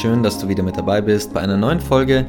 [0.00, 2.26] Schön, dass du wieder mit dabei bist bei einer neuen Folge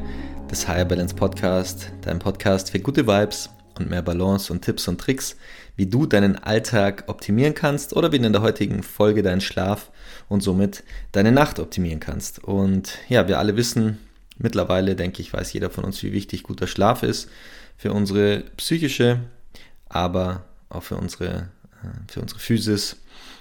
[0.50, 3.48] des Higher Balance Podcast, deinem Podcast für gute Vibes
[3.78, 5.38] und mehr Balance und Tipps und Tricks,
[5.74, 9.90] wie du deinen Alltag optimieren kannst oder wie du in der heutigen Folge deinen Schlaf
[10.28, 12.44] und somit deine Nacht optimieren kannst.
[12.44, 13.98] Und ja, wir alle wissen,
[14.36, 17.30] mittlerweile denke ich, weiß jeder von uns, wie wichtig guter Schlaf ist
[17.78, 19.20] für unsere psychische,
[19.88, 21.48] aber auch für unsere,
[21.82, 22.98] äh, für unsere Physis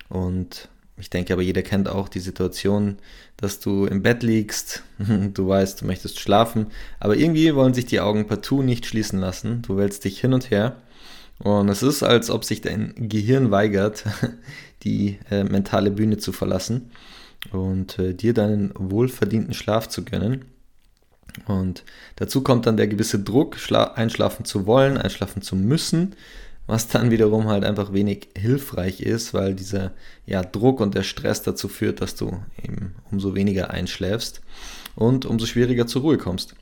[0.08, 0.70] und
[1.02, 3.00] ich denke aber, jeder kennt auch die Situation,
[3.36, 4.84] dass du im Bett liegst,
[5.34, 6.68] du weißt, du möchtest schlafen,
[7.00, 9.64] aber irgendwie wollen sich die Augen partout nicht schließen lassen.
[9.64, 10.78] Du wälzt dich hin und her
[11.40, 14.06] und es ist, als ob sich dein Gehirn weigert,
[14.84, 16.92] die äh, mentale Bühne zu verlassen
[17.52, 20.46] und äh, dir deinen wohlverdienten Schlaf zu gönnen.
[21.48, 21.84] Und
[22.18, 23.58] dazu kommt dann der gewisse Druck,
[23.96, 26.16] einschlafen zu wollen, einschlafen zu müssen
[26.72, 29.92] was dann wiederum halt einfach wenig hilfreich ist, weil dieser
[30.26, 34.40] ja, Druck und der Stress dazu führt, dass du eben umso weniger einschläfst
[34.96, 36.56] und umso schwieriger zur Ruhe kommst.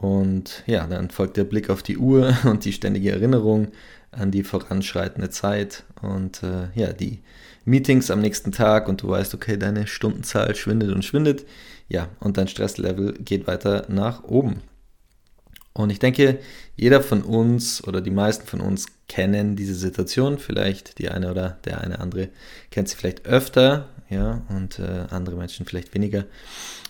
[0.00, 3.72] Und ja, dann folgt der Blick auf die Uhr und die ständige Erinnerung
[4.12, 7.18] an die voranschreitende Zeit und äh, ja, die
[7.64, 11.46] Meetings am nächsten Tag und du weißt, okay, deine Stundenzahl schwindet und schwindet.
[11.88, 14.60] Ja, und dein Stresslevel geht weiter nach oben.
[15.74, 16.38] Und ich denke,
[16.76, 20.38] jeder von uns oder die meisten von uns kennen diese Situation.
[20.38, 22.30] Vielleicht die eine oder der eine andere
[22.70, 26.24] kennt sie vielleicht öfter, ja, und äh, andere Menschen vielleicht weniger.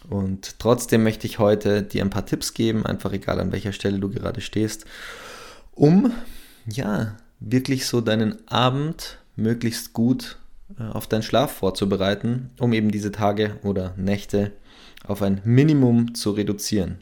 [0.09, 3.99] Und trotzdem möchte ich heute dir ein paar Tipps geben, einfach egal an welcher Stelle
[3.99, 4.85] du gerade stehst,
[5.73, 6.13] um
[6.65, 10.39] ja wirklich so deinen Abend möglichst gut
[10.79, 14.53] äh, auf deinen Schlaf vorzubereiten, um eben diese Tage oder Nächte
[15.05, 16.99] auf ein Minimum zu reduzieren.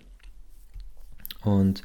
[1.42, 1.82] Und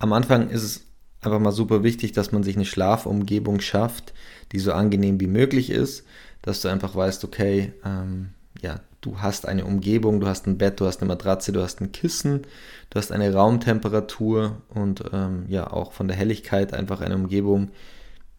[0.00, 0.91] am Anfang ist es
[1.22, 4.12] einfach mal super wichtig, dass man sich eine Schlafumgebung schafft,
[4.50, 6.04] die so angenehm wie möglich ist,
[6.42, 10.80] dass du einfach weißt, okay, ähm, ja, du hast eine Umgebung, du hast ein Bett,
[10.80, 12.42] du hast eine Matratze, du hast ein Kissen,
[12.90, 17.70] du hast eine Raumtemperatur und ähm, ja, auch von der Helligkeit einfach eine Umgebung,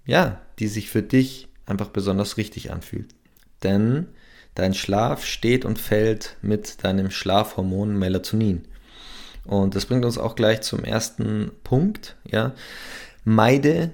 [0.06, 3.16] ja, die sich für dich einfach besonders richtig anfühlt.
[3.64, 4.08] Denn
[4.56, 8.66] dein Schlaf steht und fällt mit deinem Schlafhormon Melatonin.
[9.46, 12.16] Und das bringt uns auch gleich zum ersten Punkt.
[12.26, 12.54] Ja.
[13.24, 13.92] Meide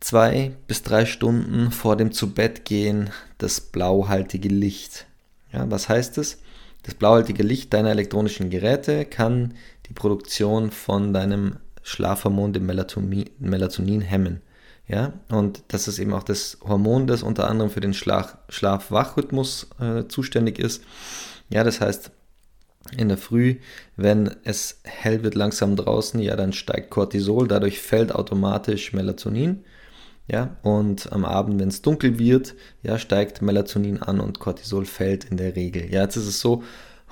[0.00, 5.06] zwei bis drei Stunden vor dem Zubettgehen das blauhaltige Licht.
[5.52, 6.38] Ja, was heißt es?
[6.82, 9.54] Das blauhaltige Licht deiner elektronischen Geräte kann
[9.86, 14.40] die Produktion von deinem Schlafhormon, dem Melatonin, Melatonin hemmen.
[14.88, 20.08] Ja, und das ist eben auch das Hormon, das unter anderem für den Schlaf-Wach-Rhythmus äh,
[20.08, 20.82] zuständig ist.
[21.48, 22.10] Ja, das heißt,
[22.96, 23.56] in der Früh,
[23.96, 29.64] wenn es hell wird langsam draußen, ja, dann steigt Cortisol, dadurch fällt automatisch Melatonin.
[30.26, 35.24] Ja, und am Abend, wenn es dunkel wird, ja, steigt Melatonin an und Cortisol fällt
[35.24, 35.92] in der Regel.
[35.92, 36.62] Ja, jetzt ist es so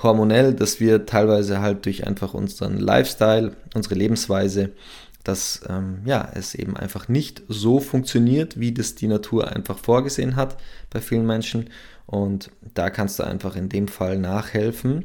[0.02, 4.70] hormonell, dass wir teilweise halt durch einfach unseren Lifestyle, unsere Lebensweise,
[5.24, 10.36] dass ähm, ja, es eben einfach nicht so funktioniert, wie das die Natur einfach vorgesehen
[10.36, 10.56] hat
[10.90, 11.70] bei vielen Menschen.
[12.06, 15.04] Und da kannst du einfach in dem Fall nachhelfen,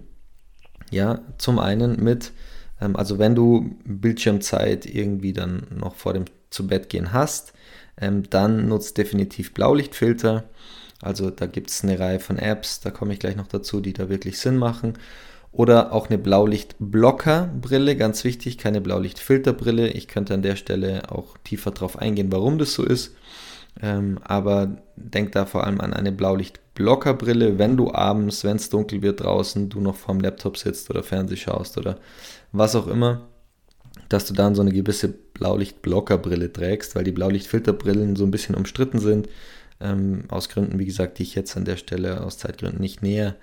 [0.93, 2.31] ja, zum einen mit,
[2.79, 7.53] ähm, also wenn du Bildschirmzeit irgendwie dann noch vor dem zu Bett gehen hast,
[7.99, 10.45] ähm, dann nutzt definitiv Blaulichtfilter.
[11.01, 13.93] Also da gibt es eine Reihe von Apps, da komme ich gleich noch dazu, die
[13.93, 14.93] da wirklich Sinn machen.
[15.51, 19.89] Oder auch eine Blaulichtblockerbrille, ganz wichtig, keine Blaulichtfilterbrille.
[19.89, 23.15] Ich könnte an der Stelle auch tiefer drauf eingehen, warum das so ist.
[23.81, 26.11] Ähm, aber denk da vor allem an eine
[26.73, 31.03] Blaulichtblockerbrille, wenn du abends, wenn es dunkel wird draußen, du noch vorm Laptop sitzt oder
[31.03, 31.97] Fernseh schaust oder
[32.51, 33.27] was auch immer,
[34.09, 38.99] dass du dann so eine gewisse Blaulichtblockerbrille trägst, weil die Blaulichtfilterbrillen so ein bisschen umstritten
[38.99, 39.29] sind.
[39.79, 43.35] Ähm, aus Gründen, wie gesagt, die ich jetzt an der Stelle aus Zeitgründen nicht näher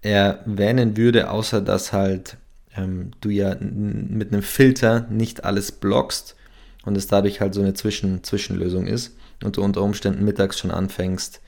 [0.00, 2.36] erwähnen würde, außer dass halt
[2.76, 6.36] ähm, du ja mit einem Filter nicht alles blockst
[6.84, 10.70] und es dadurch halt so eine Zwischen Zwischenlösung ist und du unter Umständen mittags schon
[10.70, 11.40] anfängst,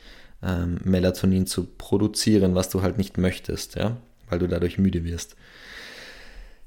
[0.42, 3.96] ähm, Melatonin zu produzieren, was du halt nicht möchtest, ja,
[4.28, 5.36] weil du dadurch müde wirst.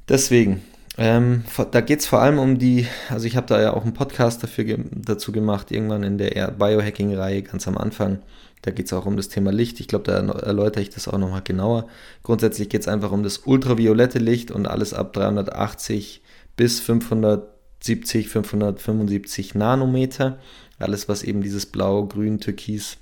[0.08, 0.62] Deswegen,
[0.96, 3.96] Ähm, da geht es vor allem um die, also ich habe da ja auch einen
[3.96, 8.20] Podcast dafür dazu gemacht, irgendwann in der Biohacking-Reihe ganz am Anfang.
[8.62, 9.80] Da geht es auch um das Thema Licht.
[9.80, 11.88] Ich glaube, da erläutere ich das auch nochmal genauer.
[12.22, 16.22] Grundsätzlich geht es einfach um das ultraviolette Licht und alles ab 380
[16.56, 20.38] bis 570, 575 Nanometer.
[20.78, 22.98] Alles, was eben dieses blau, grün, türkis,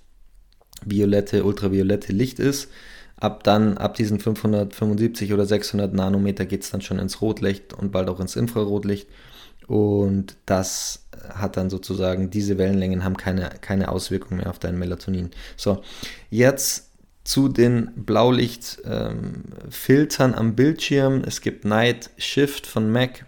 [0.85, 2.69] violette, ultraviolette Licht ist.
[3.17, 7.91] Ab dann, ab diesen 575 oder 600 Nanometer geht es dann schon ins Rotlicht und
[7.91, 9.07] bald auch ins Infrarotlicht.
[9.67, 15.29] Und das hat dann sozusagen, diese Wellenlängen haben keine, keine Auswirkung mehr auf dein Melatonin.
[15.55, 15.81] So,
[16.29, 16.89] jetzt
[17.23, 21.23] zu den Blaulichtfiltern ähm, am Bildschirm.
[21.25, 23.25] Es gibt Night Shift von Mac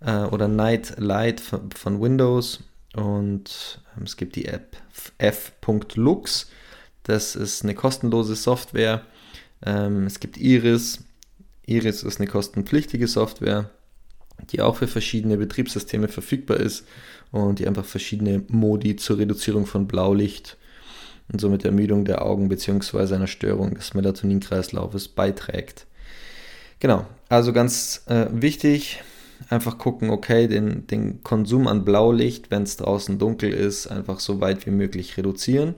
[0.00, 2.60] äh, oder Night Light von, von Windows
[2.94, 4.76] und ähm, es gibt die App
[5.18, 6.50] f.lux
[7.10, 9.02] das ist eine kostenlose Software.
[9.66, 11.04] Ähm, es gibt Iris.
[11.66, 13.70] Iris ist eine kostenpflichtige Software,
[14.50, 16.86] die auch für verschiedene Betriebssysteme verfügbar ist
[17.32, 20.56] und die einfach verschiedene Modi zur Reduzierung von Blaulicht
[21.32, 23.14] und somit Ermüdung der Augen bzw.
[23.14, 25.86] einer Störung des Melatoninkreislaufes beiträgt.
[26.78, 29.02] Genau, also ganz äh, wichtig,
[29.48, 34.40] einfach gucken, okay, den, den Konsum an Blaulicht, wenn es draußen dunkel ist, einfach so
[34.40, 35.74] weit wie möglich reduzieren.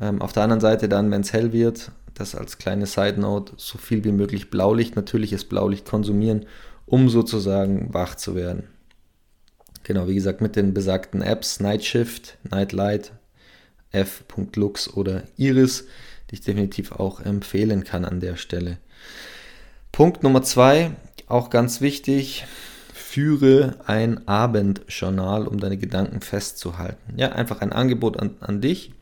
[0.00, 3.52] Ähm, auf der anderen Seite dann, wenn es hell wird, das als kleine Side Note,
[3.56, 6.46] so viel wie möglich Blaulicht, natürliches Blaulicht konsumieren,
[6.86, 8.68] um sozusagen wach zu werden.
[9.82, 13.12] Genau, wie gesagt, mit den besagten Apps Night Shift, Night Light,
[13.90, 15.84] f.lux oder Iris,
[16.30, 18.78] die ich definitiv auch empfehlen kann an der Stelle.
[19.92, 20.92] Punkt Nummer zwei,
[21.28, 22.46] auch ganz wichtig,
[22.92, 27.14] führe ein Abendjournal, um deine Gedanken festzuhalten.
[27.16, 28.92] Ja, einfach ein Angebot an, an dich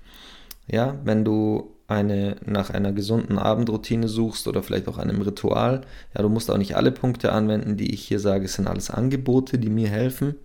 [0.66, 5.82] ja, wenn du eine, nach einer gesunden Abendroutine suchst oder vielleicht auch einem Ritual,
[6.14, 8.90] ja, du musst auch nicht alle Punkte anwenden, die ich hier sage, es sind alles
[8.90, 10.36] Angebote, die mir helfen.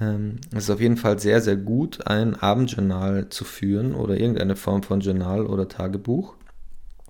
[0.00, 4.56] Ähm, es ist auf jeden Fall sehr, sehr gut, ein Abendjournal zu führen oder irgendeine
[4.56, 6.34] Form von Journal oder Tagebuch.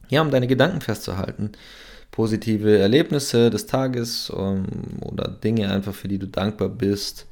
[0.08, 1.52] Ja, um deine Gedanken festzuhalten.
[2.10, 7.26] Positive Erlebnisse des Tages um, ähm, oder Dinge einfach, für die du dankbar bist.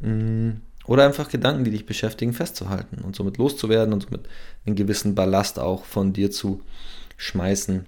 [0.00, 0.52] Mm,
[0.86, 4.22] oder einfach Gedanken, die dich beschäftigen, festzuhalten und somit loszuwerden und somit
[4.64, 6.60] einen gewissen Ballast auch von dir zu
[7.16, 7.86] schmeißen.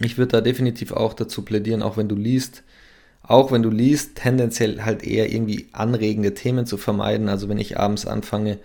[0.00, 2.62] Ich würde da definitiv auch dazu plädieren, auch wenn du liest,
[3.22, 7.28] auch wenn du liest, tendenziell halt eher irgendwie anregende Themen zu vermeiden.
[7.28, 8.58] Also wenn ich abends anfange,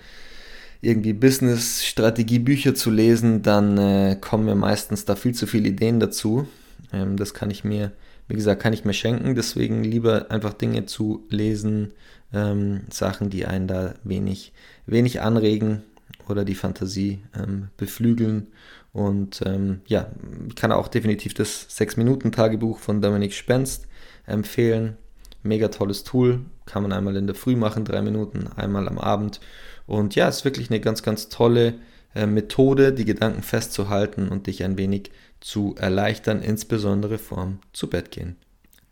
[0.82, 6.48] irgendwie Business-Strategie-Bücher zu lesen, dann äh, kommen mir meistens da viel zu viele Ideen dazu.
[6.94, 7.92] Ähm, das kann ich mir,
[8.28, 9.36] wie gesagt, kann ich mir schenken.
[9.36, 11.94] Deswegen lieber einfach Dinge zu lesen,
[12.34, 14.54] ähm, Sachen, die einen da wenig,
[14.86, 15.84] wenig anregen
[16.28, 18.48] oder die Fantasie ähm, beflügeln.
[18.92, 20.12] Und ähm, ja,
[20.48, 23.88] ich kann auch definitiv das 6-Minuten-Tagebuch von Dominik Spenst
[24.26, 24.98] empfehlen.
[25.44, 29.40] Mega tolles Tool, kann man einmal in der Früh machen, drei Minuten, einmal am Abend.
[29.86, 31.76] Und ja, ist wirklich eine ganz, ganz tolle
[32.16, 38.12] äh, Methode, die Gedanken festzuhalten und dich ein wenig zu erleichtern, insbesondere vorm zu Bett
[38.12, 38.36] gehen.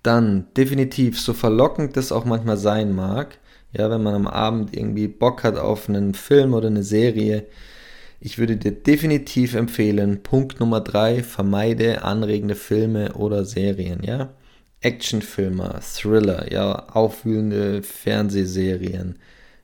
[0.04, 3.40] Dann definitiv, so verlockend das auch manchmal sein mag,
[3.72, 7.46] ja, wenn man am Abend irgendwie Bock hat auf einen Film oder eine Serie,
[8.20, 14.30] ich würde dir definitiv empfehlen, Punkt Nummer drei, vermeide anregende Filme oder Serien, ja.
[14.82, 19.18] Actionfilme, Thriller, ja, aufwühlende Fernsehserien,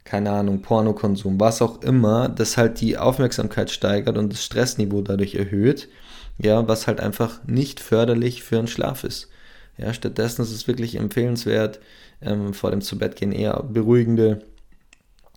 [0.03, 5.35] keine Ahnung, Pornokonsum, was auch immer, das halt die Aufmerksamkeit steigert und das Stressniveau dadurch
[5.35, 5.89] erhöht,
[6.37, 9.29] ja, was halt einfach nicht förderlich für einen Schlaf ist.
[9.77, 11.79] Ja, stattdessen ist es wirklich empfehlenswert,
[12.21, 14.43] ähm, vor dem Zubettgehen eher beruhigende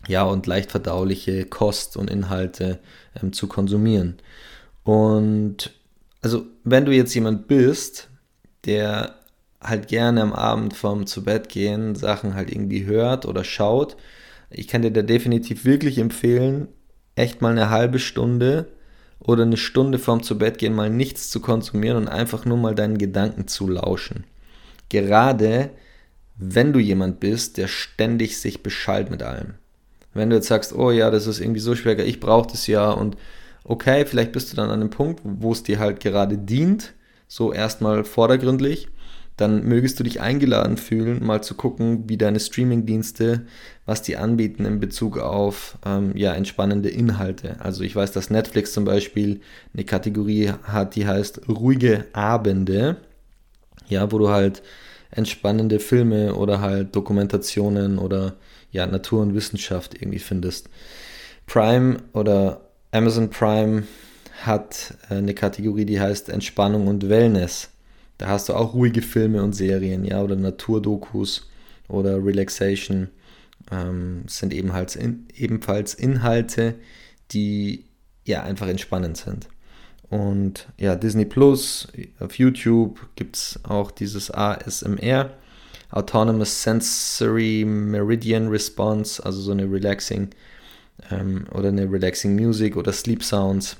[0.09, 2.79] ja, und leicht verdauliche Kost und Inhalte
[3.21, 4.19] ähm, zu konsumieren.
[4.83, 5.73] Und
[6.21, 8.09] also, wenn du jetzt jemand bist,
[8.65, 9.17] der
[9.61, 13.97] halt gerne am Abend vorm Zubettgehen Sachen halt irgendwie hört oder schaut,
[14.51, 16.69] ich kann dir da definitiv wirklich empfehlen,
[17.17, 18.69] echt mal eine halbe Stunde
[19.27, 23.49] oder eine Stunde vorm Zubettgehen mal nichts zu konsumieren und einfach nur mal deinen Gedanken
[23.49, 24.25] zu lauschen.
[24.89, 25.71] Gerade
[26.37, 29.55] wenn du jemand bist, der ständig sich beschallt mit allem.
[30.13, 32.91] Wenn du jetzt sagst, oh ja, das ist irgendwie so schwer, ich brauche das ja
[32.91, 33.17] und
[33.65, 36.93] okay, vielleicht bist du dann an einem Punkt, wo es dir halt gerade dient,
[37.27, 38.89] so erstmal vordergründlich,
[39.37, 43.47] dann mögest du dich eingeladen fühlen, mal zu gucken, wie deine Streaming-Dienste,
[43.85, 47.57] was die anbieten in Bezug auf ähm, ja, entspannende Inhalte.
[47.61, 49.41] Also ich weiß, dass Netflix zum Beispiel
[49.75, 52.97] eine Kategorie hat, die heißt ruhige Abende,
[53.89, 54.63] ja, wo du halt
[55.11, 58.35] entspannende Filme oder halt Dokumentationen oder
[58.71, 60.69] ja, Natur und Wissenschaft irgendwie findest.
[61.47, 62.61] Prime oder
[62.93, 63.85] Amazon Prime
[64.43, 67.71] hat äh, eine Kategorie, die heißt Entspannung und Wellness.
[68.19, 71.49] Da hast du auch ruhige Filme und Serien, ja, oder Naturdokus
[71.89, 73.09] oder Relaxation.
[73.71, 76.75] Ähm, sind eben halt in, ebenfalls Inhalte,
[77.31, 77.85] die
[78.25, 79.49] ja einfach entspannend sind.
[80.11, 81.89] Und ja, Disney Plus,
[82.21, 85.31] auf YouTube gibt es auch dieses ASMR,
[85.91, 90.31] Autonomous Sensory Meridian Response, also so eine relaxing
[91.11, 93.77] ähm, oder eine relaxing Music oder Sleep Sounds.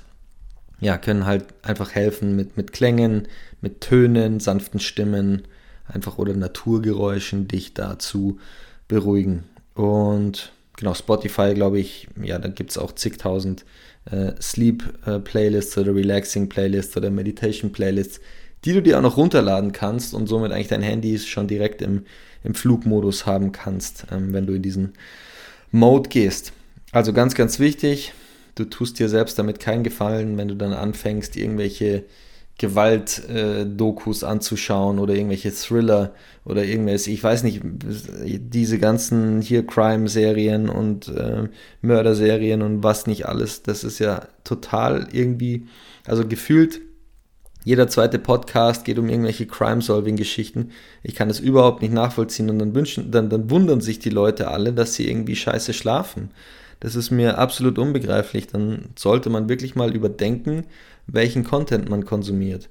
[0.79, 3.27] Ja, können halt einfach helfen mit, mit Klängen,
[3.61, 5.43] mit Tönen, sanften Stimmen,
[5.87, 8.39] einfach oder Naturgeräuschen dich dazu
[8.87, 9.43] beruhigen.
[9.73, 13.65] Und genau, Spotify, glaube ich, ja, da gibt es auch zigtausend
[14.11, 18.19] äh, Sleep-Playlists äh, oder Relaxing-Playlists oder Meditation-Playlists,
[18.63, 22.05] die du dir auch noch runterladen kannst und somit eigentlich dein Handy schon direkt im,
[22.43, 24.93] im Flugmodus haben kannst, ähm, wenn du in diesen
[25.71, 26.53] Mode gehst.
[26.91, 28.13] Also ganz, ganz wichtig,
[28.55, 32.05] du tust dir selbst damit keinen Gefallen, wenn du dann anfängst, irgendwelche
[32.57, 36.13] Gewalt-Dokus äh, anzuschauen oder irgendwelche Thriller
[36.45, 41.49] oder irgendwelche, ich weiß nicht, diese ganzen hier Crime-Serien und äh,
[41.81, 45.67] Mörderserien und was nicht alles, das ist ja total irgendwie,
[46.05, 46.79] also gefühlt
[47.65, 50.69] jeder zweite Podcast geht um irgendwelche Crime-Solving-Geschichten.
[51.01, 54.49] Ich kann das überhaupt nicht nachvollziehen und dann wünschen, dann, dann wundern sich die Leute
[54.49, 56.29] alle, dass sie irgendwie scheiße schlafen.
[56.85, 58.45] Das ist mir absolut unbegreiflich.
[58.45, 60.67] Dann sollte man wirklich mal überdenken,
[61.07, 62.69] welchen Content man konsumiert.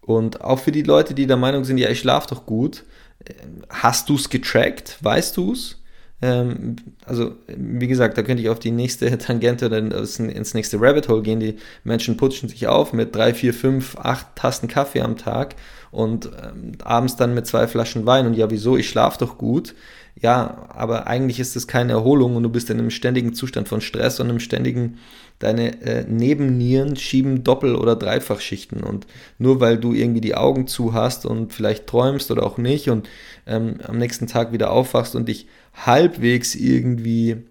[0.00, 2.84] Und auch für die Leute, die der Meinung sind, ja, ich schlafe doch gut,
[3.24, 3.34] äh,
[3.68, 4.96] hast du es getrackt?
[5.00, 5.82] Weißt du es?
[6.22, 11.08] Ähm, also, wie gesagt, da könnte ich auf die nächste Tangente oder ins nächste Rabbit
[11.08, 11.40] Hole gehen.
[11.40, 15.56] Die Menschen putschen sich auf mit drei, vier, fünf, acht Tassen Kaffee am Tag
[15.90, 18.24] und ähm, abends dann mit zwei Flaschen Wein.
[18.28, 18.76] Und ja, wieso?
[18.76, 19.74] Ich schlafe doch gut.
[20.20, 23.80] Ja, aber eigentlich ist es keine Erholung und du bist in einem ständigen Zustand von
[23.80, 24.98] Stress und einem ständigen,
[25.38, 29.06] deine äh, Nebennieren schieben Doppel- oder Dreifachschichten und
[29.38, 33.08] nur weil du irgendwie die Augen zu hast und vielleicht träumst oder auch nicht und
[33.46, 35.46] ähm, am nächsten Tag wieder aufwachst und dich
[35.86, 37.44] halbwegs irgendwie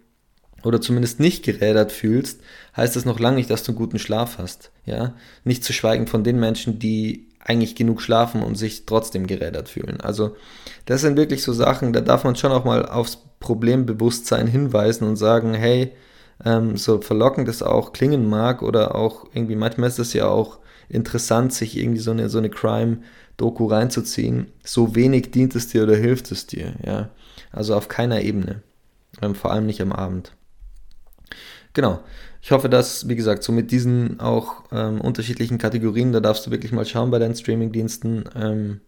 [0.64, 2.42] oder zumindest nicht gerädert fühlst,
[2.76, 4.72] heißt das noch lange nicht, dass du einen guten Schlaf hast.
[4.86, 5.14] Ja,
[5.46, 10.02] nicht zu schweigen von den Menschen, die eigentlich genug schlafen und sich trotzdem gerädert fühlen.
[10.02, 10.36] Also
[10.86, 15.16] das sind wirklich so Sachen, da darf man schon auch mal aufs Problembewusstsein hinweisen und
[15.16, 15.94] sagen, hey,
[16.44, 20.60] ähm, so verlockend es auch klingen mag oder auch irgendwie manchmal ist es ja auch
[20.90, 24.52] interessant, sich irgendwie so eine so eine Crime-Doku reinzuziehen.
[24.64, 27.10] So wenig dient es dir oder hilft es dir, ja.
[27.52, 28.62] Also auf keiner Ebene.
[29.22, 30.34] Ähm, vor allem nicht am Abend.
[31.74, 32.00] Genau.
[32.42, 36.52] Ich hoffe, dass, wie gesagt, so mit diesen auch ähm, unterschiedlichen Kategorien, da darfst du
[36.52, 38.26] wirklich mal schauen bei deinen Streamingdiensten.
[38.36, 38.82] Ähm,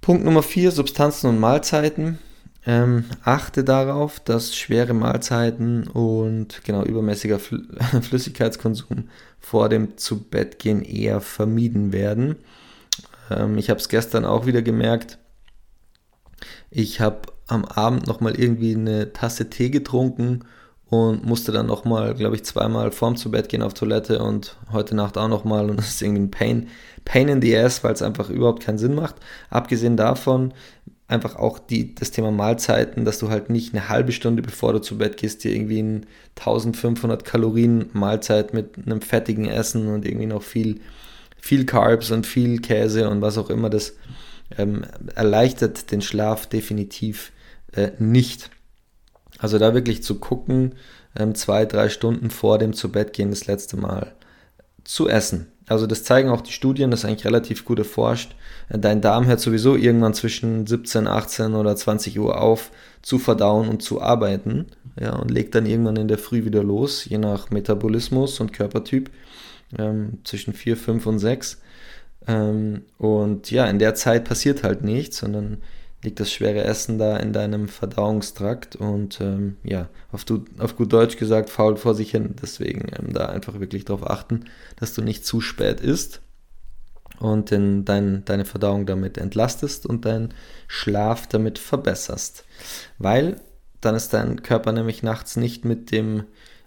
[0.00, 2.18] Punkt Nummer 4, Substanzen und Mahlzeiten.
[2.68, 7.64] Ähm, achte darauf, dass schwere Mahlzeiten und genau übermäßiger Fl
[8.02, 9.08] Flüssigkeitskonsum
[9.38, 12.36] vor dem Zubettgehen eher vermieden werden.
[13.30, 15.18] Ähm, ich habe es gestern auch wieder gemerkt.
[16.70, 20.44] Ich habe am Abend nochmal irgendwie eine Tasse Tee getrunken
[20.88, 25.28] und musste dann nochmal, glaube ich, zweimal vorm Zubettgehen auf Toilette und heute Nacht auch
[25.28, 26.68] nochmal und das ist irgendwie ein Pain,
[27.04, 29.16] Pain in the ass, weil es einfach überhaupt keinen Sinn macht.
[29.50, 30.52] Abgesehen davon
[31.08, 34.80] einfach auch die, das Thema Mahlzeiten, dass du halt nicht eine halbe Stunde bevor du
[34.80, 40.26] zu Bett gehst, dir irgendwie ein 1500 Kalorien Mahlzeit mit einem fettigen Essen und irgendwie
[40.26, 40.80] noch viel,
[41.36, 43.94] viel Carbs und viel Käse und was auch immer, das
[44.58, 44.84] ähm,
[45.14, 47.32] erleichtert den Schlaf definitiv
[47.72, 48.50] äh, nicht.
[49.38, 50.74] Also da wirklich zu gucken,
[51.16, 54.12] ähm, zwei, drei Stunden vor dem zu Bett gehen das letzte Mal
[54.84, 55.48] zu essen.
[55.68, 58.36] Also das zeigen auch die Studien, das ist eigentlich relativ gut erforscht.
[58.68, 62.70] Dein Darm hört sowieso irgendwann zwischen 17, 18 oder 20 Uhr auf
[63.02, 64.66] zu verdauen und zu arbeiten.
[64.98, 69.10] Ja, und legt dann irgendwann in der Früh wieder los, je nach Metabolismus und Körpertyp,
[69.78, 71.60] ähm, zwischen 4, 5 und 6.
[72.26, 75.58] Ähm, und ja, in der Zeit passiert halt nichts, sondern
[76.06, 80.92] liegt das schwere Essen da in deinem Verdauungstrakt und ähm, ja, auf, du, auf, gut
[80.92, 82.36] Deutsch gesagt, faul vor sich hin.
[82.40, 84.44] Deswegen ähm, da einfach wirklich darauf achten,
[84.76, 86.22] dass du nicht zu spät isst
[87.18, 90.32] und in dein, deine Verdauung damit entlastest und deinen
[90.68, 92.44] Schlaf damit verbesserst.
[92.98, 93.40] Weil
[93.80, 96.22] dann ist dein Körper nämlich nachts nicht mit dem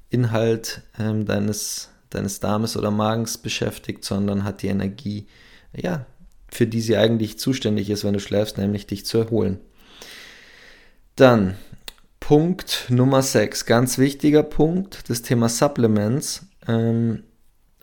[0.10, 5.28] Inhalt ähm, deines, deines Darmes oder Magens beschäftigt, sondern hat die Energie,
[5.74, 6.06] ja,
[6.52, 9.60] für die sie eigentlich zuständig ist, wenn du schläfst, nämlich dich zu erholen.
[11.16, 11.56] Dann
[12.20, 16.48] Punkt Nummer 6, ganz wichtiger Punkt, das Thema Supplements.
[16.68, 17.24] Ähm,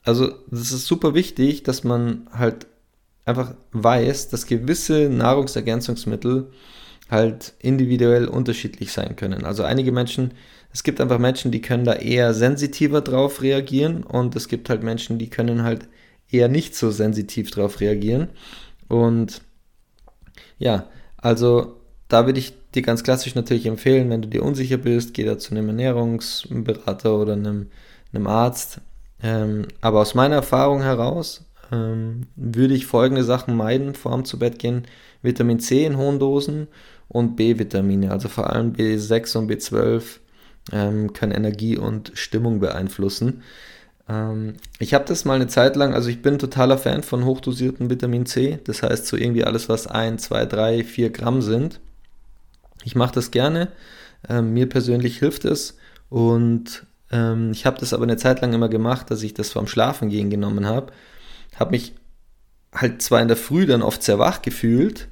[0.05, 2.67] also das ist super wichtig, dass man halt
[3.25, 6.53] einfach weiß, dass gewisse Nahrungsergänzungsmittel
[7.11, 9.45] halt individuell unterschiedlich sein können.
[9.45, 10.33] Also einige Menschen,
[10.73, 14.83] es gibt einfach Menschen, die können da eher sensitiver drauf reagieren und es gibt halt
[14.83, 15.89] Menschen, die können halt
[16.31, 18.29] eher nicht so sensitiv drauf reagieren.
[18.89, 19.43] Und
[20.59, 21.77] ja, also
[22.09, 25.39] da würde ich dir ganz klassisch natürlich empfehlen, wenn du dir unsicher bist, geh da
[25.39, 27.69] zu einem Ernährungsberater oder einem,
[28.13, 28.81] einem Arzt.
[29.23, 34.39] Ähm, aber aus meiner Erfahrung heraus ähm, würde ich folgende Sachen meiden, vor dem zu
[34.39, 34.87] Bett gehen.
[35.23, 36.69] Vitamin C in hohen Dosen
[37.09, 40.03] und B-Vitamine, also vor allem B6 und B12
[40.73, 43.43] ähm, können Energie und Stimmung beeinflussen.
[44.09, 47.91] Ähm, ich habe das mal eine Zeit lang, also ich bin totaler Fan von hochdosierten
[47.91, 51.81] Vitamin C, das heißt so irgendwie alles, was 1, 2, 3, 4 Gramm sind.
[52.85, 53.69] Ich mache das gerne,
[54.29, 55.77] ähm, mir persönlich hilft es
[56.09, 59.67] und ähm, ich habe das aber eine Zeit lang immer gemacht, dass ich das vorm
[59.67, 60.93] Schlafengehen genommen habe.
[61.57, 61.95] Habe mich
[62.73, 65.09] halt zwar in der Früh dann oft sehr wach gefühlt,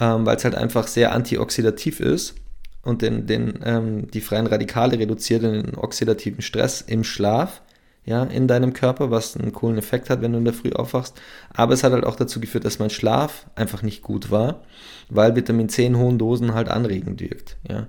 [0.00, 2.34] ähm, weil es halt einfach sehr antioxidativ ist
[2.82, 7.62] und den, den, ähm, die freien Radikale reduziert den oxidativen Stress im Schlaf
[8.08, 11.20] ja, in deinem Körper, was einen coolen Effekt hat, wenn du in der Früh aufwachst.
[11.52, 14.62] Aber es hat halt auch dazu geführt, dass mein Schlaf einfach nicht gut war,
[15.10, 17.58] weil Vitamin C in hohen Dosen halt anregend wirkt.
[17.68, 17.86] Ja.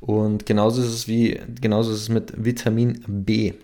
[0.00, 3.54] Und genauso ist es wie, genauso ist es mit Vitamin B.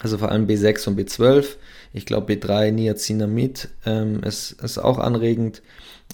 [0.00, 1.44] Also vor allem B6 und B12.
[1.92, 5.62] Ich glaube B3, Niacinamid ähm, ist, ist auch anregend.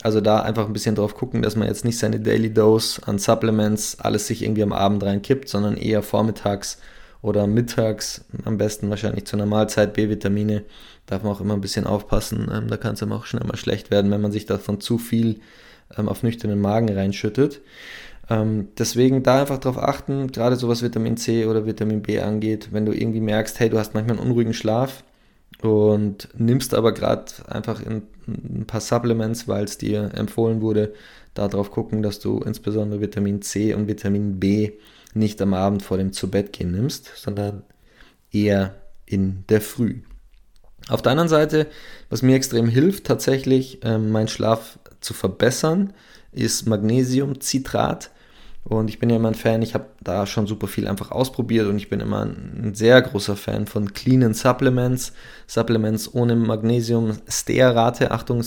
[0.03, 3.19] Also da einfach ein bisschen drauf gucken, dass man jetzt nicht seine Daily Dose an
[3.19, 6.77] Supplements alles sich irgendwie am Abend reinkippt, sondern eher vormittags
[7.23, 10.65] oder mittags, am besten wahrscheinlich zu einer Mahlzeit, B-Vitamine.
[11.07, 12.49] Darf man auch immer ein bisschen aufpassen.
[12.53, 15.41] Ähm, da kann es auch schnell mal schlecht werden, wenn man sich davon zu viel
[15.97, 17.61] ähm, auf nüchternen Magen reinschüttet.
[18.31, 22.69] Ähm, deswegen da einfach drauf achten, gerade so was Vitamin C oder Vitamin B angeht,
[22.73, 25.03] wenn du irgendwie merkst, hey, du hast manchmal einen unruhigen Schlaf
[25.63, 30.93] und nimmst aber gerade einfach in, ein paar Supplements, weil es dir empfohlen wurde,
[31.33, 34.73] darauf gucken, dass du insbesondere Vitamin C und Vitamin B
[35.15, 37.63] nicht am Abend vor dem Zubettgehen nimmst, sondern
[38.33, 38.75] eher
[39.07, 40.01] in der Früh.
[40.89, 41.67] Auf der anderen Seite,
[42.09, 45.93] was mir extrem hilft, tatsächlich äh, meinen Schlaf zu verbessern,
[46.33, 48.11] ist Magnesiumcitrat.
[48.65, 51.69] Und ich bin ja immer ein Fan, ich habe da schon super viel einfach ausprobiert
[51.69, 55.15] und ich bin immer ein sehr großer Fan von cleanen Supplements.
[55.47, 58.11] Supplements ohne Magnesium-Stearat.
[58.11, 58.45] Achtung,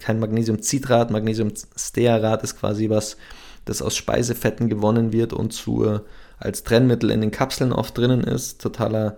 [0.00, 1.10] kein Magnesium-Citrat.
[1.10, 3.18] Magnesium-Stearat ist quasi was,
[3.64, 6.00] das aus Speisefetten gewonnen wird und zu,
[6.38, 8.60] als Trennmittel in den Kapseln oft drinnen ist.
[8.60, 9.16] Totaler,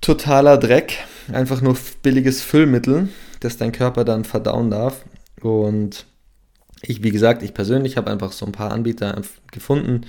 [0.00, 0.98] totaler Dreck.
[1.32, 3.08] Einfach nur billiges Füllmittel,
[3.40, 5.04] das dein Körper dann verdauen darf.
[5.40, 6.06] Und
[6.82, 9.20] ich, wie gesagt, ich persönlich habe einfach so ein paar Anbieter
[9.52, 10.02] gefunden,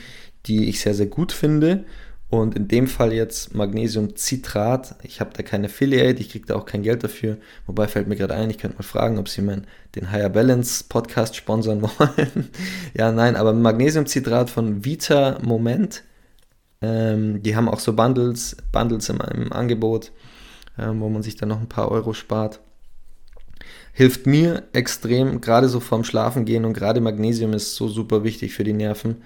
[0.46, 1.86] die ich sehr, sehr gut finde
[2.32, 4.96] und in dem Fall jetzt Magnesiumcitrat.
[5.04, 7.38] Ich habe da kein Affiliate, ich kriege da auch kein Geld dafür.
[7.68, 10.86] Wobei fällt mir gerade ein, ich könnte mal fragen, ob Sie meinen, den Higher Balance
[10.88, 12.50] Podcast sponsern wollen.
[12.94, 16.04] ja, nein, aber Magnesiumcitrat von Vita Moment.
[16.82, 20.14] Ähm, die haben auch so Bundles, Bundles im, im Angebot,
[20.80, 22.62] ähm, wo man sich dann noch ein paar Euro spart.
[23.94, 28.54] Hilft mir extrem, gerade so vorm Schlafen gehen und gerade Magnesium ist so super wichtig
[28.54, 29.18] für die Nerven.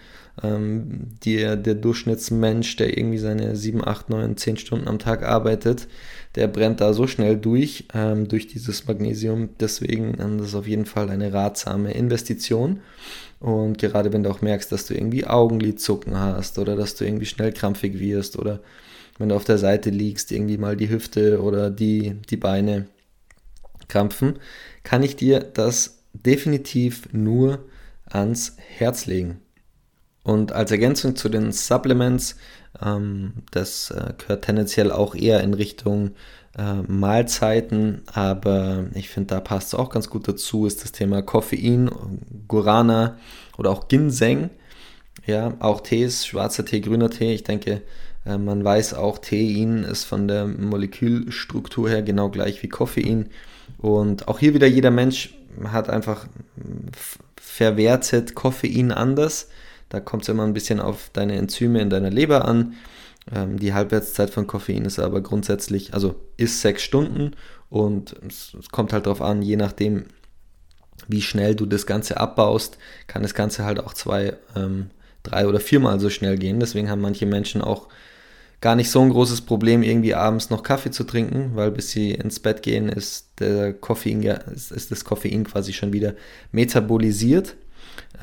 [0.43, 5.87] Ähm, der, der Durchschnittsmensch, der irgendwie seine 7, 8, 9, 10 Stunden am Tag arbeitet,
[6.33, 9.49] der brennt da so schnell durch, ähm, durch dieses Magnesium.
[9.59, 12.81] Deswegen ähm, das ist auf jeden Fall eine ratsame Investition.
[13.39, 17.27] Und gerade wenn du auch merkst, dass du irgendwie Augenlidzucken hast oder dass du irgendwie
[17.27, 18.61] schnell krampfig wirst oder
[19.19, 22.87] wenn du auf der Seite liegst, irgendwie mal die Hüfte oder die, die Beine
[23.87, 24.39] krampfen,
[24.83, 27.65] kann ich dir das definitiv nur
[28.05, 29.41] ans Herz legen.
[30.23, 32.35] Und als Ergänzung zu den Supplements,
[32.83, 36.11] ähm, das äh, gehört tendenziell auch eher in Richtung
[36.57, 41.21] äh, Mahlzeiten, aber ich finde, da passt es auch ganz gut dazu, ist das Thema
[41.21, 41.91] Koffein,
[42.47, 43.17] Guarana
[43.57, 44.49] oder auch Ginseng.
[45.25, 47.33] Ja, auch Tees, schwarzer Tee, grüner Tee.
[47.33, 47.81] Ich denke,
[48.25, 53.29] äh, man weiß auch, Tein ist von der Molekülstruktur her genau gleich wie Koffein.
[53.85, 56.25] Und auch hier wieder jeder Mensch hat einfach
[57.39, 59.49] verwertet Koffein anders.
[59.89, 62.73] Da kommt es immer ein bisschen auf deine Enzyme in deiner Leber an.
[63.31, 67.33] Ähm, die Halbwertszeit von Koffein ist aber grundsätzlich, also ist sechs Stunden
[67.69, 70.05] und es, es kommt halt darauf an, je nachdem,
[71.07, 74.89] wie schnell du das Ganze abbaust, kann das Ganze halt auch zwei, ähm,
[75.21, 76.59] drei oder viermal so schnell gehen.
[76.59, 77.87] Deswegen haben manche Menschen auch
[78.65, 82.15] gar nicht so ein großes Problem, irgendwie abends noch Kaffee zu trinken, weil bis sie
[82.15, 86.15] ins Bett gehen, ist, der Koffein, ist, ist das Koffein quasi schon wieder
[86.51, 87.57] metabolisiert.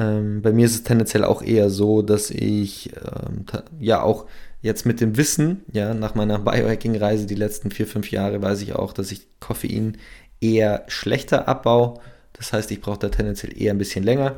[0.00, 3.44] Ähm, bei mir ist es tendenziell auch eher so, dass ich ähm,
[3.78, 4.26] ja auch
[4.62, 8.74] jetzt mit dem Wissen, ja, nach meiner Biohacking-Reise die letzten vier, fünf Jahre weiß ich
[8.74, 9.96] auch, dass ich Koffein
[10.40, 12.00] eher schlechter Abbau.
[12.32, 14.34] Das heißt, ich brauche da tendenziell eher ein bisschen länger,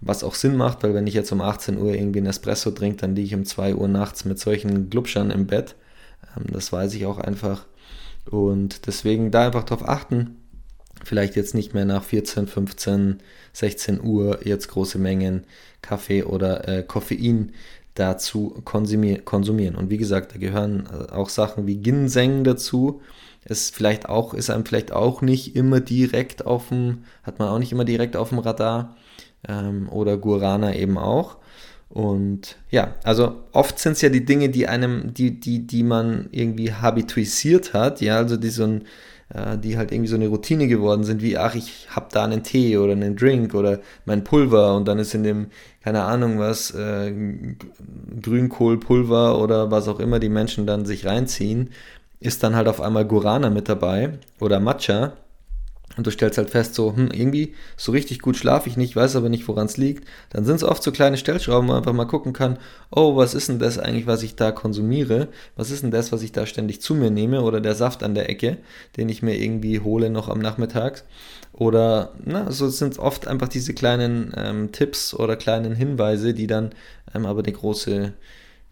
[0.00, 2.98] was auch Sinn macht, weil wenn ich jetzt um 18 Uhr irgendwie ein Espresso trinke,
[2.98, 5.74] dann liege ich um 2 Uhr nachts mit solchen Glubschern im Bett.
[6.36, 7.66] Ähm, das weiß ich auch einfach.
[8.30, 10.36] Und deswegen da einfach drauf achten.
[11.04, 13.18] Vielleicht jetzt nicht mehr nach 14, 15,
[13.52, 15.44] 16 Uhr jetzt große Mengen
[15.82, 17.52] Kaffee oder äh, Koffein
[17.94, 19.76] dazu konsumieren.
[19.76, 23.00] Und wie gesagt, da gehören äh, auch Sachen wie Ginseng dazu.
[23.44, 27.58] Ist vielleicht auch, ist einem vielleicht auch nicht immer direkt auf dem, hat man auch
[27.58, 28.96] nicht immer direkt auf dem Radar.
[29.48, 31.36] Ähm, oder Guarana eben auch.
[31.88, 36.28] Und ja, also oft sind es ja die Dinge, die einem, die, die, die man
[36.32, 38.82] irgendwie habituisiert hat, ja, also die so ein,
[39.32, 42.42] äh, die halt irgendwie so eine Routine geworden sind, wie, ach, ich habe da einen
[42.42, 45.46] Tee oder einen Drink oder mein Pulver und dann ist in dem,
[45.82, 47.12] keine Ahnung was, äh,
[48.20, 51.70] Grünkohlpulver oder was auch immer die Menschen dann sich reinziehen,
[52.20, 55.12] ist dann halt auf einmal Guarana mit dabei oder Matcha
[55.96, 59.16] und du stellst halt fest, so, hm, irgendwie so richtig gut schlafe ich nicht, weiß
[59.16, 60.06] aber nicht, woran es liegt.
[60.30, 62.58] Dann sind es oft so kleine Stellschrauben, wo man einfach mal gucken kann,
[62.90, 65.28] oh, was ist denn das eigentlich, was ich da konsumiere?
[65.56, 67.42] Was ist denn das, was ich da ständig zu mir nehme?
[67.42, 68.58] Oder der Saft an der Ecke,
[68.96, 71.04] den ich mir irgendwie hole noch am Nachmittag.
[71.52, 76.72] Oder, na, so sind oft einfach diese kleinen ähm, Tipps oder kleinen Hinweise, die dann
[77.14, 78.12] ähm, aber eine große,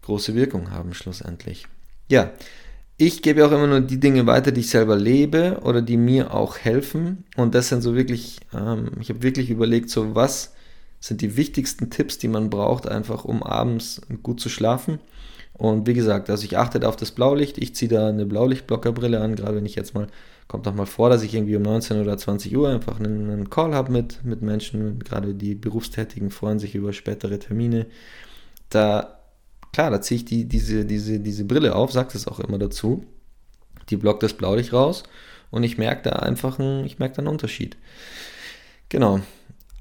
[0.03, 1.65] große Wirkung haben schlussendlich.
[2.07, 2.31] Ja,
[2.97, 6.33] ich gebe auch immer nur die Dinge weiter, die ich selber lebe oder die mir
[6.33, 7.25] auch helfen.
[7.35, 10.53] Und das sind so wirklich, ähm, ich habe wirklich überlegt, so was
[11.01, 14.99] sind die wichtigsten Tipps, die man braucht, einfach um abends gut zu schlafen.
[15.53, 17.57] Und wie gesagt, also ich achte auf das Blaulicht.
[17.57, 20.07] Ich ziehe da eine Blaulichtblockerbrille an, gerade wenn ich jetzt mal,
[20.47, 23.49] kommt doch mal vor, dass ich irgendwie um 19 oder 20 Uhr einfach einen, einen
[23.49, 27.87] Call habe mit, mit Menschen, gerade die Berufstätigen freuen sich über spätere Termine.
[28.69, 29.14] Da
[29.75, 33.03] klar, da ziehe ich die, diese, diese, diese Brille auf, sagt es auch immer dazu.
[33.89, 35.03] Die blockt das Blaulicht raus
[35.51, 37.75] und ich merke da einfach einen, ich merke da einen Unterschied.
[38.87, 39.19] Genau.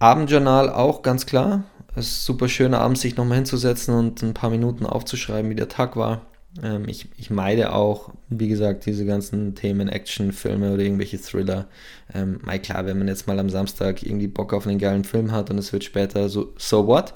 [0.00, 1.62] Abendjournal auch ganz klar.
[1.94, 5.68] Es ist super schön, abends sich nochmal hinzusetzen und ein paar Minuten aufzuschreiben, wie der
[5.68, 6.22] Tag war.
[6.60, 11.66] Ähm, ich, ich meide auch, wie gesagt, diese ganzen Themen, Actionfilme oder irgendwelche Thriller.
[12.12, 15.50] Ähm, klar, wenn man jetzt mal am Samstag irgendwie Bock auf einen geilen Film hat
[15.50, 17.14] und es wird später so, so what?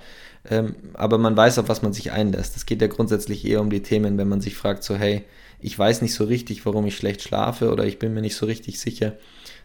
[0.50, 2.56] Ähm, aber man weiß, auf was man sich einlässt.
[2.56, 5.24] Es geht ja grundsätzlich eher um die Themen, wenn man sich fragt, so hey,
[5.60, 8.46] ich weiß nicht so richtig, warum ich schlecht schlafe oder ich bin mir nicht so
[8.46, 9.14] richtig sicher,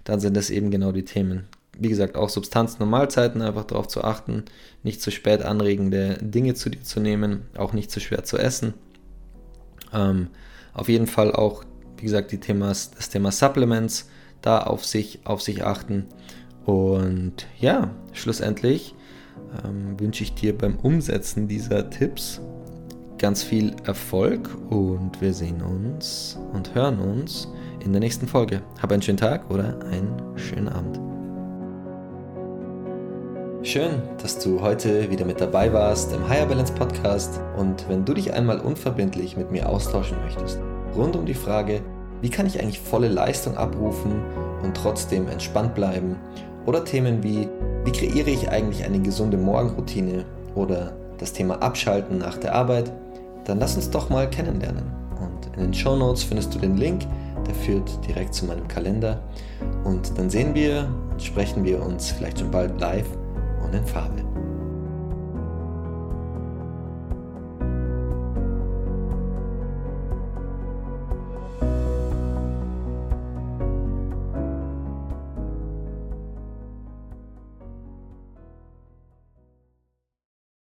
[0.04, 1.48] dann sind das eben genau die Themen.
[1.78, 4.44] Wie gesagt, auch Substanzen und Mahlzeiten, einfach darauf zu achten,
[4.84, 8.74] nicht zu spät anregende Dinge zu dir zu nehmen, auch nicht zu schwer zu essen.
[9.94, 10.28] Ähm,
[10.74, 11.64] auf jeden Fall auch,
[11.98, 14.10] wie gesagt, die Themas, das Thema Supplements,
[14.42, 16.06] da auf sich, auf sich achten.
[16.66, 18.94] Und ja, schlussendlich
[19.66, 22.42] ähm, wünsche ich dir beim Umsetzen dieser Tipps
[23.18, 27.48] ganz viel Erfolg und wir sehen uns und hören uns
[27.84, 28.62] in der nächsten Folge.
[28.82, 31.00] Hab einen schönen Tag oder einen schönen Abend.
[33.66, 38.14] Schön, dass du heute wieder mit dabei warst im Higher Balance Podcast und wenn du
[38.14, 40.60] dich einmal unverbindlich mit mir austauschen möchtest,
[40.96, 41.82] rund um die Frage,
[42.20, 44.22] wie kann ich eigentlich volle Leistung abrufen
[44.64, 46.18] und trotzdem entspannt bleiben
[46.66, 47.48] oder Themen wie
[47.86, 52.92] wie kreiere ich eigentlich eine gesunde Morgenroutine oder das Thema Abschalten nach der Arbeit?
[53.46, 54.86] Dann lass uns doch mal kennenlernen.
[55.20, 57.06] Und in den Show Notes findest du den Link,
[57.46, 59.20] der führt direkt zu meinem Kalender.
[59.84, 63.08] Und dann sehen wir und sprechen wir uns vielleicht schon bald live
[63.64, 64.33] und in Farbe.